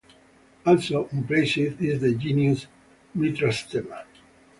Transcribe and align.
Also 0.65 1.07
unplaced 1.11 1.57
is 1.77 2.01
the 2.01 2.15
genus 2.15 2.65
"Mitrastema". 3.15 4.03